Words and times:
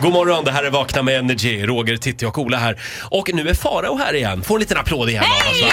God 0.00 0.12
morgon, 0.12 0.44
det 0.44 0.50
här 0.52 0.64
är 0.64 0.70
Vakna 0.70 1.02
med 1.02 1.18
Energy. 1.18 1.66
Roger, 1.66 1.96
Titti 1.96 2.24
och 2.26 2.38
Ola 2.38 2.56
här. 2.58 2.80
Och 3.10 3.30
nu 3.34 3.48
är 3.48 3.54
Farao 3.54 3.96
här 3.98 4.14
igen. 4.14 4.42
Får 4.42 4.54
en 4.54 4.60
liten 4.60 4.76
applåd 4.78 5.08
igen 5.10 5.24
av 5.24 5.50
oss. 5.50 5.62
va? 5.62 5.68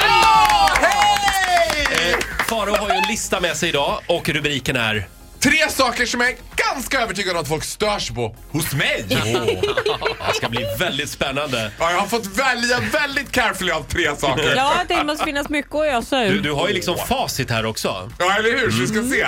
Eh, 1.91 2.17
Farao 2.49 2.75
har 2.75 2.89
ju 2.89 2.95
en 2.95 3.03
lista 3.07 3.39
med 3.39 3.57
sig 3.57 3.69
idag 3.69 3.99
och 4.07 4.29
rubriken 4.29 4.75
är... 4.75 5.07
Tre 5.39 5.69
saker 5.69 6.05
som 6.05 6.21
jag 6.21 6.29
är 6.29 6.35
ganska 6.73 7.01
övertygad 7.01 7.35
om 7.35 7.41
att 7.41 7.47
folk 7.47 7.63
stör 7.63 7.99
sig 7.99 8.15
på 8.15 8.35
hos 8.51 8.73
mig. 8.73 9.05
Det 9.07 10.33
ska 10.35 10.49
bli 10.49 10.65
väldigt 10.79 11.09
spännande. 11.09 11.71
Ja, 11.79 11.91
jag 11.91 11.99
har 11.99 12.07
fått 12.07 12.25
välja 12.25 12.79
väldigt 12.79 13.31
carefully 13.31 13.71
av 13.71 13.83
tre 13.83 14.15
saker. 14.17 14.53
Ja, 14.55 14.73
det 14.87 15.03
måste 15.03 15.25
finnas 15.25 15.49
mycket 15.49 15.75
att 15.75 15.85
ösa 15.85 16.19
Du, 16.19 16.25
ur. 16.25 16.41
du 16.41 16.51
har 16.51 16.67
ju 16.67 16.73
liksom 16.73 16.97
facit 16.97 17.49
här 17.49 17.65
också. 17.65 18.11
Ja, 18.19 18.35
eller 18.37 18.57
hur? 18.59 18.71
Så 18.71 18.77
vi 18.77 18.99
Mm. 18.99 19.07
ska 19.09 19.15
se. 19.15 19.21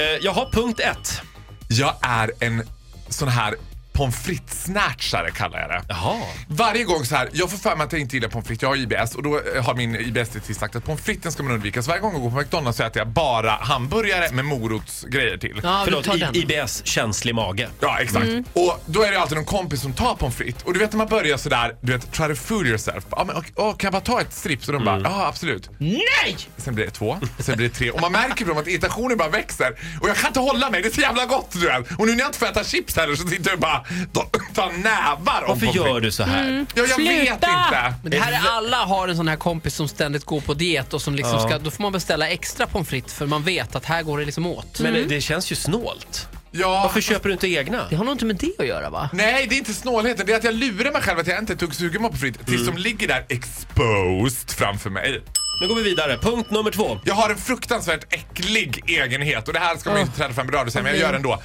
Eh, 0.00 0.16
jag 0.20 0.32
har 0.32 0.50
punkt 0.50 0.80
ett. 0.80 1.20
Jag 1.68 1.94
är 2.02 2.30
en 2.40 2.62
sån 3.08 3.28
här 3.28 3.54
pommes 3.96 4.16
frites-snatchare 4.16 5.30
kallar 5.30 5.60
jag 5.60 5.68
det. 5.70 5.82
Jaha. 5.88 6.22
Varje 6.48 6.84
gång 6.84 7.04
så 7.04 7.16
här, 7.16 7.28
jag 7.32 7.50
får 7.50 7.58
för 7.58 7.76
mig 7.76 7.84
att 7.84 7.92
jag 7.92 8.00
inte 8.00 8.16
gillar 8.16 8.28
pommes 8.28 8.46
frites, 8.46 8.62
jag 8.62 8.68
har 8.68 8.76
IBS 8.76 9.14
och 9.14 9.22
då 9.22 9.40
eh, 9.54 9.64
har 9.64 9.74
min 9.74 9.96
IBS-dietist 9.96 10.60
sagt 10.60 10.76
att 10.76 10.84
pommes 10.84 11.00
fritesen 11.00 11.32
ska 11.32 11.42
man 11.42 11.52
undvika. 11.52 11.82
Så 11.82 11.88
varje 11.88 12.00
gång 12.00 12.12
jag 12.12 12.22
går 12.22 12.30
på 12.30 12.36
McDonalds 12.36 12.78
så 12.78 12.84
äter 12.84 12.98
jag 13.00 13.08
bara 13.08 13.50
hamburgare 13.50 14.32
med 14.32 14.44
morotsgrejer 14.44 15.36
till. 15.36 15.60
Ja, 15.62 15.82
Förlåt, 15.84 16.36
IBS, 16.36 16.86
känslig 16.86 17.34
mage. 17.34 17.68
Ja, 17.80 17.98
exakt. 18.00 18.26
Och 18.52 18.82
då 18.86 19.02
är 19.02 19.12
det 19.12 19.20
alltid 19.20 19.36
någon 19.36 19.44
kompis 19.44 19.80
som 19.82 19.92
tar 19.92 20.14
pommes 20.14 20.36
frites. 20.36 20.62
Och 20.62 20.72
du 20.72 20.78
vet 20.78 20.92
när 20.92 20.98
man 20.98 21.06
börjar 21.08 21.36
sådär, 21.36 21.76
du 21.80 21.92
vet, 21.92 22.12
try 22.12 22.28
to 22.28 22.34
fool 22.34 22.66
yourself. 22.66 23.04
Ja, 23.10 23.24
men, 23.26 23.36
okej, 23.36 23.52
åh, 23.56 23.76
kan 23.76 23.86
jag 23.86 23.92
bara 23.92 24.14
ta 24.14 24.20
ett 24.20 24.32
strips? 24.32 24.68
Och 24.68 24.74
de 24.74 24.84
bara, 24.84 25.00
ja 25.00 25.26
absolut. 25.26 25.70
Nej! 25.78 26.36
Sen 26.56 26.74
blir 26.74 26.84
det 26.84 26.90
två, 26.90 27.16
sen 27.38 27.56
blir 27.56 27.68
det 27.68 27.74
tre. 27.74 27.90
Och 27.90 28.00
man 28.00 28.12
märker 28.12 28.44
på 28.44 28.50
dem 28.50 28.58
att 28.58 28.66
irritationen 28.68 29.16
bara 29.18 29.28
växer. 29.28 29.76
Och 30.00 30.08
jag 30.08 30.16
kan 30.16 30.28
inte 30.28 30.40
hålla 30.40 30.70
mig, 30.70 30.82
det 30.82 30.88
är 30.88 30.92
så 30.92 31.00
jävla 31.00 31.26
gott 31.26 31.50
du 31.52 31.66
vet. 31.66 31.92
Och 31.98 32.06
nu 32.06 32.12
när 32.12 32.18
jag 32.18 32.28
inte 32.28 32.38
får 32.38 32.46
äta 32.46 32.64
chips 32.64 32.96
heller 32.96 33.16
så 33.16 33.28
sitter 33.28 33.50
jag 33.50 33.60
bara 33.60 33.85
ta, 34.12 34.26
ta 34.54 34.66
nävar 34.66 35.42
om 35.42 35.48
Varför 35.48 35.66
pommes 35.66 35.74
gör 35.76 36.00
du 36.00 36.10
så 36.12 36.22
här? 36.22 36.66
Ja, 36.74 36.82
jag 36.82 36.90
Sluta! 36.90 37.10
vet 37.12 37.30
inte. 37.32 37.94
Men 38.02 38.10
det 38.10 38.18
här 38.18 38.32
är 38.32 38.56
alla 38.56 38.76
har 38.76 39.08
en 39.08 39.16
sån 39.16 39.28
här 39.28 39.36
kompis 39.36 39.74
som 39.74 39.88
ständigt 39.88 40.24
går 40.24 40.40
på 40.40 40.54
diet 40.54 40.94
och 40.94 41.02
som 41.02 41.14
liksom 41.14 41.40
ska, 41.40 41.58
då 41.58 41.70
får 41.70 41.82
man 41.82 41.92
beställa 41.92 42.28
extra 42.28 42.66
pommes 42.66 42.88
frites 42.88 43.14
för 43.14 43.26
man 43.26 43.42
vet 43.42 43.76
att 43.76 43.84
här 43.84 44.02
går 44.02 44.18
det 44.18 44.24
liksom 44.24 44.46
åt. 44.46 44.80
Men 44.80 44.92
det, 44.92 45.04
det 45.04 45.20
känns 45.20 45.52
ju 45.52 45.56
snålt. 45.56 46.28
Ja, 46.50 46.82
Varför 46.82 47.00
köper 47.00 47.28
du 47.28 47.32
inte 47.32 47.48
egna? 47.48 47.86
Det 47.90 47.96
har 47.96 48.04
nog 48.04 48.14
inte 48.14 48.24
med 48.24 48.36
det 48.36 48.52
att 48.58 48.66
göra 48.66 48.90
va? 48.90 49.10
Nej, 49.12 49.46
det 49.46 49.54
är 49.54 49.58
inte 49.58 49.74
snålheten. 49.74 50.26
Det 50.26 50.32
är 50.32 50.36
att 50.36 50.44
jag 50.44 50.54
lurar 50.54 50.92
mig 50.92 51.02
själv 51.02 51.18
att 51.18 51.26
jag 51.26 51.38
inte 51.38 51.54
dugg 51.54 51.74
sugen 51.74 52.02
på 52.10 52.16
frites 52.16 52.46
tills 52.46 52.66
de 52.66 52.76
ligger 52.76 53.08
där 53.08 53.24
exposed 53.28 54.50
framför 54.50 54.90
mig. 54.90 55.22
Nu 55.60 55.68
går 55.68 55.74
vi 55.74 55.82
vidare. 55.82 56.18
Punkt 56.18 56.50
nummer 56.50 56.70
två. 56.70 57.00
Jag 57.04 57.14
har 57.14 57.30
en 57.30 57.36
fruktansvärt 57.36 58.14
äcklig 58.14 58.82
egenhet 58.86 59.48
och 59.48 59.54
det 59.54 59.60
här 59.60 59.76
ska 59.76 59.90
man 59.90 59.98
ju 59.98 60.04
inte 60.04 60.16
träda 60.16 60.34
fram 60.34 60.48
i 60.48 60.52
radio 60.52 60.70
säga, 60.70 60.82
men 60.82 60.92
jag 60.92 61.00
gör 61.00 61.10
det 61.10 61.16
ändå. 61.16 61.42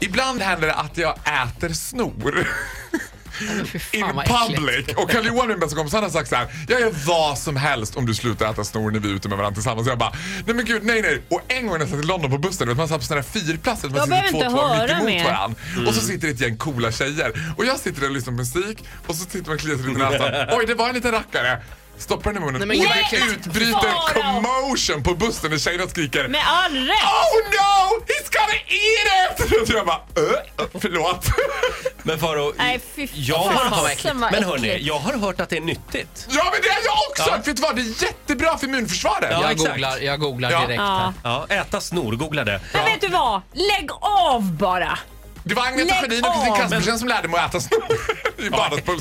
Ibland 0.00 0.42
händer 0.42 0.66
det 0.66 0.74
att 0.74 0.98
jag 0.98 1.14
äter 1.18 1.68
snor. 1.68 2.48
In 3.92 4.04
public. 4.06 4.86
Och 4.96 5.10
Carl 5.10 5.26
Johan, 5.26 5.48
min 5.48 5.60
bästa 5.60 5.76
kompis, 5.76 5.92
han 5.94 6.02
har 6.02 6.10
sagt 6.10 6.28
så 6.28 6.36
här. 6.36 6.46
Jag 6.68 6.80
gör 6.80 6.92
vad 7.06 7.38
som 7.38 7.56
helst 7.56 7.96
om 7.96 8.06
du 8.06 8.14
slutar 8.14 8.50
äta 8.50 8.64
snor 8.64 8.90
när 8.90 9.00
vi 9.00 9.10
är 9.10 9.14
ute 9.14 9.28
med 9.28 9.38
varandra 9.38 9.54
tillsammans. 9.54 9.86
Och 9.86 9.90
jag 9.90 9.98
bara, 9.98 10.12
nej 10.46 10.54
men 10.54 10.64
gud, 10.64 10.84
nej 10.84 11.02
nej. 11.02 11.22
Och 11.30 11.40
en 11.48 11.66
gång 11.66 11.78
när 11.78 11.80
jag 11.80 11.88
satt 11.88 12.04
i 12.04 12.06
London 12.06 12.30
på 12.30 12.38
bussen, 12.38 12.66
du 12.66 12.72
vet, 12.72 12.78
man 12.78 12.88
satt 12.88 12.98
på 13.00 13.04
sådana 13.06 13.22
här 13.34 13.40
fyrplatser. 13.40 13.88
Man 13.88 13.96
Jag 13.96 14.04
sitter 14.04 14.16
behöver 14.16 14.30
två, 14.30 14.38
inte 14.38 14.50
två 14.50 14.66
höra 14.66 14.82
mitt 14.82 14.90
emot 14.90 15.04
mer. 15.04 15.24
varandra. 15.24 15.58
Och 15.88 15.94
så 15.94 16.00
sitter 16.00 16.26
det 16.28 16.32
ett 16.34 16.40
gäng 16.40 16.56
coola 16.56 16.92
tjejer. 16.92 17.54
Och 17.56 17.64
jag 17.64 17.78
sitter 17.78 18.00
där 18.00 18.08
och 18.08 18.14
lyssnar 18.14 18.32
på 18.32 18.36
musik 18.36 18.84
och 19.06 19.14
så 19.14 19.24
sitter 19.24 19.46
man 19.46 19.54
och 19.54 19.60
kliar 19.60 19.76
sig 19.76 19.86
lite 19.86 20.00
i 20.00 20.02
näsan. 20.02 20.48
Oj, 20.58 20.66
det 20.66 20.74
var 20.74 20.88
en 20.88 20.94
liten 20.94 21.12
rackare. 21.12 21.62
Stoppar 21.98 22.32
den 22.32 22.42
i 22.42 22.46
munnen 22.46 22.68
Nej, 22.68 22.78
och 22.80 22.92
det 23.10 23.16
utbryter 23.32 24.12
commotion 24.14 25.02
på 25.02 25.14
bussen 25.14 25.50
när 25.50 25.58
tjejerna 25.58 25.88
skriker 25.88 26.28
Med 26.28 26.40
all 26.46 26.72
rätt! 26.74 26.88
Oh 26.88 27.38
no! 27.50 28.04
He's 28.06 28.28
gonna 28.32 28.58
eat 28.68 29.40
it! 29.40 29.62
Och 29.62 29.68
jag 29.76 29.86
bara, 29.86 29.96
uh, 29.96 30.68
förlåt. 30.80 31.26
Men 32.02 32.18
Farao, 32.18 32.52
Nej, 32.58 32.80
fy 32.96 33.08
jag 33.14 33.36
har 33.38 33.52
fasen 33.52 33.72
hört, 33.72 34.04
vad 34.22 34.32
men 34.32 34.44
hörni, 34.44 34.68
äckligt. 34.68 34.86
jag 34.86 34.98
har 34.98 35.12
hört 35.18 35.40
att 35.40 35.48
det 35.48 35.56
är 35.56 35.60
nyttigt. 35.60 36.26
Ja 36.30 36.44
men 36.52 36.60
det 36.62 36.68
är 36.68 36.84
jag 36.84 36.94
också! 37.10 37.30
Ja. 37.30 37.36
Vet 37.46 37.56
du 37.56 37.62
vad, 37.62 37.76
det 37.76 37.82
är 37.82 38.02
jättebra 38.02 38.58
för 38.58 38.66
immunförsvaret. 38.66 39.28
Ja, 39.30 39.40
Jag 39.42 39.50
exakt. 39.50 39.70
googlar, 39.70 39.98
jag 39.98 40.20
googlar 40.20 40.50
Ja. 40.50 40.60
direkt 40.60 40.78
Ja. 40.80 41.12
här. 41.24 41.46
Ja, 41.48 41.54
äta 41.56 41.80
snor, 41.80 42.12
googla 42.12 42.44
det. 42.44 42.60
Men 42.72 42.84
vet 42.84 43.00
du 43.00 43.08
vad? 43.08 43.42
Lägg 43.52 43.88
av 44.00 44.42
bara! 44.52 44.98
Det 45.44 45.54
var 45.54 45.66
Agneta 45.66 45.84
Lägg 45.94 46.00
Sjödin 46.02 46.24
och 46.24 46.32
Kristin 46.34 46.52
av. 46.52 46.56
Kaspersen 46.58 46.98
som 46.98 47.08
lärde 47.08 47.28
mig 47.28 47.40
att 47.40 47.50
äta 47.50 47.60
snor 47.60 47.82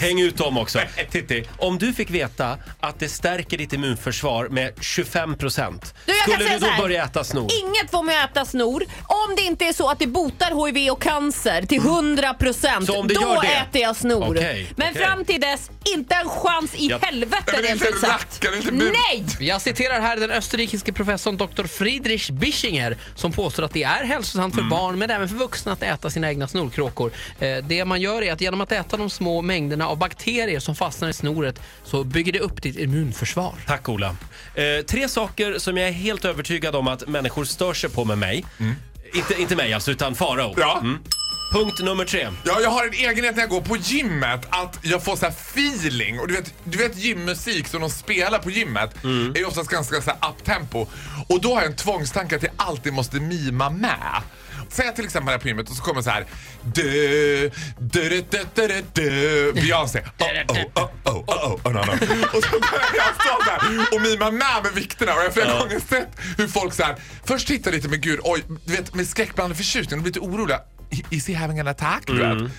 häng 0.02 0.22
ut 0.22 0.38
dem 0.38 0.58
också. 0.58 0.80
Titti, 1.12 1.44
om 1.58 1.78
du 1.78 1.94
fick 1.94 2.09
veta 2.09 2.58
att 2.80 3.00
det 3.00 3.09
stärker 3.09 3.58
ditt 3.58 3.74
immunförsvar 3.74 4.48
med 4.50 4.74
25 4.81 5.38
procent, 5.38 5.94
jag 6.06 6.16
skulle 6.18 6.50
du 6.53 6.59
då 6.59 6.66
här. 6.68 6.81
börja 6.81 7.03
äta 7.03 7.24
snor? 7.24 7.48
Inget 7.64 7.92
får 7.92 8.03
mig 8.03 8.18
att 8.24 8.31
äta 8.31 8.46
snor 8.46 8.84
om 9.08 9.36
det 9.36 9.42
inte 9.42 9.66
är 9.66 9.74
så 9.74 9.90
att 9.90 10.00
det 10.00 10.08
botar 10.08 10.66
HIV 10.68 10.92
och 10.92 11.02
cancer 11.02 11.62
till 11.62 11.78
100 11.81 12.34
procent. 12.34 12.86
Så 12.86 13.00
om 13.00 13.08
det 13.08 13.14
Då 13.14 13.22
gör 13.22 13.42
det? 13.42 13.48
äter 13.48 13.81
jag 13.81 13.96
snor. 13.96 14.28
Okej, 14.38 14.68
Men 14.75 14.88
okej. 14.92 15.03
fram 15.06 15.25
till 15.25 15.42
dess, 15.42 15.69
inte 15.96 16.16
en 16.16 16.30
chans 16.30 16.75
i 16.75 16.88
Ja. 16.88 17.00
helvete 17.02 17.62
rent 17.62 17.86
ut 17.86 18.00
sagt. 18.00 18.44
Nej! 18.72 19.25
Jag 19.40 19.62
citerar 19.62 20.02
här 20.02 20.18
den 20.18 20.31
österrikiske 20.31 20.94
professorn 20.94 21.38
Dr. 21.38 21.64
Friedrich 21.68 22.30
Bischinger 22.30 22.98
som 23.16 23.31
påstår 23.31 23.64
att 23.64 23.74
det 23.74 23.84
är 23.84 24.04
hälsosamt 24.06 24.56
för 24.56 24.62
barn 24.62 25.00
men 25.00 25.09
även 25.12 25.30
för 25.30 25.36
vuxna 25.36 25.72
att 25.72 25.84
äta 25.84 26.09
sina 26.09 26.30
egna 26.30 26.48
snorkråkor. 26.48 27.12
Eh, 27.40 27.58
Det 27.64 27.86
man 27.86 28.02
gör 28.02 28.22
är 28.22 28.34
att 28.34 28.42
genom 28.42 28.62
att 28.62 28.72
äta 28.72 28.98
de 28.98 29.09
små 29.09 29.26
mängderna 29.41 29.88
av 29.88 29.97
bakterier 29.97 30.59
som 30.59 30.75
fastnar 30.75 31.09
i 31.09 31.13
snoret 31.13 31.61
så 31.83 32.03
bygger 32.03 32.33
det 32.33 32.39
upp 32.39 32.61
ditt 32.61 32.77
immunförsvar. 32.77 33.53
Tack 33.67 33.89
Ola. 33.89 34.15
Eh, 34.55 34.85
tre 34.85 35.09
saker 35.09 35.59
som 35.59 35.77
jag 35.77 35.88
är 35.88 35.91
helt 35.91 36.25
övertygad 36.25 36.75
om 36.75 36.88
att 36.88 37.07
människor 37.07 37.45
stör 37.45 37.73
sig 37.73 37.89
på 37.89 38.05
med 38.05 38.17
mig. 38.17 38.45
Inte, 39.13 39.41
inte 39.41 39.55
mig 39.55 39.73
alltså, 39.73 39.91
utan 39.91 40.15
Farao. 40.15 40.53
Ja. 40.57 40.83
Punkt 41.52 41.80
nummer 41.80 42.06
tre. 42.06 42.30
Ja, 42.44 42.59
jag 42.62 42.69
har 42.69 42.85
en 42.85 42.94
egenhet 42.94 43.35
när 43.35 43.44
jag 43.44 43.50
går 43.50 43.62
på 43.62 43.78
gymmet 43.78 44.47
att 44.50 44.80
jag 44.81 45.03
får 45.03 45.16
så 45.16 45.25
här 45.25 45.34
feeling. 45.34 46.19
Och 46.19 46.28
du 46.28 46.34
vet, 46.34 46.53
du 46.63 46.78
vet 46.78 46.97
gymmusik 46.97 47.68
som 47.68 47.81
de 47.81 47.90
spelar 47.90 48.40
på 48.40 48.50
gymmet 48.50 48.96
är 49.35 49.38
ju 49.38 49.46
oftast 49.46 49.69
ganska 49.69 50.02
så 50.02 50.12
här 50.12 50.30
uptempo. 50.30 50.88
Och 51.30 51.41
då 51.41 51.53
har 51.56 51.62
jag 51.62 51.72
en 51.72 51.75
tvångstanke 51.75 52.36
att 52.36 52.44
jag 52.44 52.52
alltid 52.57 52.94
måste 52.94 53.19
mima 53.19 53.69
med. 53.69 54.22
Säg 54.69 54.96
till 54.96 55.06
exempel 55.06 55.31
här 55.31 55.40
på 55.40 55.47
gymmet 55.47 55.69
och 55.69 55.75
så 55.75 55.84
kommer 55.84 56.02
så 56.02 56.09
här 56.09 56.25
du, 56.62 57.52
du, 57.80 58.09
du, 58.09 58.19
du, 58.30 58.68
du, 58.68 58.84
du, 58.94 59.53
Beyoncé. 59.53 60.00
Oh, 60.00 60.28
oh, 60.57 60.84
oh, 60.84 60.90
oh, 61.06 61.18
oh, 61.28 61.53
oh, 61.66 61.74
no, 61.74 61.78
no. 61.78 61.91
Och 62.38 62.44
så 62.44 62.59
börjar 62.59 62.96
jag 62.96 63.16
stå 63.16 63.44
där 63.46 63.88
och 63.96 64.02
mima 64.02 64.31
med 64.31 64.63
med 64.63 64.74
vikterna 64.74 65.13
och 65.13 65.19
jag 65.19 65.24
har 65.24 65.31
flera 65.31 65.59
gånger 65.59 65.80
sett 65.80 66.09
hur 66.38 66.47
folk 66.47 66.74
så 66.74 66.84
här 66.84 66.96
först 67.25 67.47
tittar 67.47 67.72
lite 67.72 67.88
med 67.88 68.02
gud, 68.02 68.19
oj, 68.24 68.44
du 68.66 68.75
vet 68.75 68.94
med 68.94 69.07
skräckblandad 69.07 69.57
förtjusning 69.57 70.00
och 70.00 70.03
blir 70.03 70.13
lite 70.13 70.19
oroliga. 70.19 70.59
Is 71.09 71.28
he 71.28 71.34
having 71.36 71.59
an 71.59 71.68
attack? 71.68 72.03
Du 72.08 72.18
vet. 72.18 72.52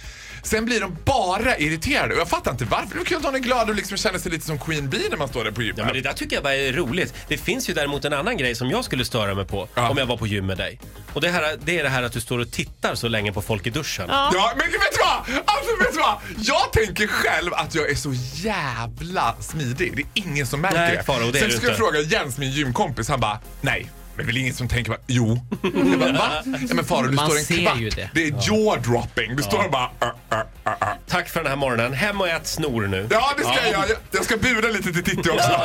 Sen 0.43 0.65
blir 0.65 0.81
de 0.81 0.97
bara 1.05 1.59
irriterade 1.59 2.15
och 2.15 2.21
jag 2.21 2.29
fattar 2.29 2.51
inte 2.51 2.65
varför. 2.65 2.95
Det 2.95 3.01
är 3.01 3.05
kul 3.05 3.17
att 3.17 3.25
hon 3.25 3.35
är 3.35 3.39
glad 3.39 3.69
och 3.69 3.75
liksom 3.75 3.97
känner 3.97 4.19
sig 4.19 4.33
lite 4.33 4.47
som 4.47 4.59
Queen 4.59 4.91
Bee 4.91 5.09
när 5.11 5.17
man 5.17 5.29
står 5.29 5.45
där 5.45 5.51
på 5.51 5.63
gymmet. 5.63 5.79
Ja, 5.79 5.85
men 5.85 5.95
det 5.95 6.01
där 6.01 6.13
tycker 6.13 6.37
jag 6.37 6.43
bara 6.43 6.55
är 6.55 6.73
roligt. 6.73 7.15
Det 7.29 7.39
finns 7.39 7.71
ju 7.71 7.75
däremot 7.75 8.05
en 8.05 8.13
annan 8.13 8.37
grej 8.37 8.55
som 8.55 8.71
jag 8.71 8.85
skulle 8.85 9.05
störa 9.05 9.35
mig 9.35 9.47
på 9.47 9.69
Ja. 9.75 9.89
om 9.89 9.97
jag 9.99 10.07
var 10.07 10.17
på 10.17 10.27
gym 10.27 10.47
med 10.47 10.57
dig. 10.57 10.81
Och 11.15 11.21
det, 11.21 11.29
här, 11.31 11.57
det 11.65 11.79
är 11.79 11.83
det 11.83 11.89
här 11.89 12.03
att 12.03 12.13
du 12.13 12.21
står 12.21 12.39
och 12.39 12.51
tittar 12.51 12.95
så 12.95 13.09
länge 13.09 13.33
på 13.33 13.43
folk 13.43 13.67
i 13.67 13.71
duschen. 13.71 14.07
Ja, 14.09 14.53
men 14.57 14.67
vet 14.67 14.81
du 14.93 14.99
vad? 14.99 15.43
Alltså 15.45 15.77
vet 15.85 15.93
du 15.93 15.99
vad? 15.99 16.17
Jag 16.37 16.73
tänker 16.73 17.07
själv 17.07 17.55
att 17.55 17.75
jag 17.75 17.91
är 17.91 17.95
så 17.95 18.13
jävla 18.35 19.35
smidig. 19.41 19.97
Det 19.97 20.03
är 20.21 20.27
ingen 20.27 20.47
som 20.47 20.61
märker 20.61 20.79
Nej, 20.79 20.97
det. 20.97 21.03
Faro, 21.03 21.31
det 21.31 21.39
är 21.39 21.49
Sen 21.49 21.59
ska 21.59 21.67
jag 21.67 21.77
fråga 21.77 22.01
Jens, 22.01 22.39
min 22.39 22.51
gymkompis, 22.51 23.09
han 23.09 23.21
bara 23.21 23.39
nej. 23.61 23.91
Det 24.19 24.23
är 24.23 24.27
väl 24.27 24.37
ingen 24.37 24.55
som 24.55 24.69
tänker 24.69 24.91
bara, 24.91 25.01
jo. 25.07 25.41
Jag 25.63 25.99
bara, 26.01 26.13
va? 26.13 26.29
Ja, 26.45 26.75
men 26.75 26.85
Farao, 26.85 27.03
du 27.09 27.11
Man 27.17 27.27
står 27.27 27.39
en 27.39 27.45
ser 27.45 27.63
kvart. 27.63 27.79
ju 27.81 27.91
det. 27.91 28.11
Det 28.15 28.23
är 28.27 28.31
jaw-dropping. 28.33 29.37
Du 29.37 29.43
står 29.43 29.65
och 29.65 29.71
bara... 29.71 29.85
Uh, 29.85 30.09
uh, 30.33 30.39
uh, 30.67 30.73
uh. 30.73 30.89
Tack 31.09 31.29
för 31.29 31.41
den 31.43 31.49
här 31.51 31.57
morgonen. 31.57 31.93
Hem 31.93 32.21
och 32.21 32.29
ät 32.29 32.47
snor 32.47 32.87
nu. 32.87 33.07
Ja, 33.11 33.31
det 33.37 33.43
ska 33.43 33.55
jag 33.55 33.71
göra. 33.71 33.89
Jag- 33.89 33.99
Jag 34.11 34.25
ska 34.25 34.37
buda 34.37 34.69
lite 34.69 34.93
till 34.93 35.05
Titti 35.05 35.31
också. 35.31 35.61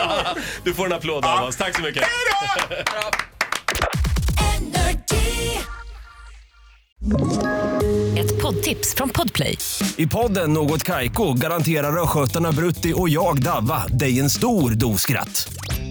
Du 0.64 0.74
får 0.74 0.86
en 0.86 0.94
applåd 0.94 1.26
av 1.26 1.44
oss. 1.44 1.56
Tack 1.58 1.76
så 1.76 1.82
mycket. 1.82 2.04
Hej 2.04 2.12
då! 2.70 2.76
Ett 8.20 8.42
poddtips 8.42 8.94
från 8.96 9.10
Podplay. 9.10 9.58
I 9.98 10.08
podden 10.08 10.54
Något 10.54 10.84
Kaiko 10.84 11.34
garanterar 11.34 12.04
östgötarna 12.04 12.52
Brutti 12.52 12.94
och 12.96 13.10
jag, 13.10 13.42
Davva, 13.44 13.88
dig 13.88 14.20
en 14.20 14.30
stor 14.30 14.72
dos 14.72 15.02
skratt. 15.02 15.54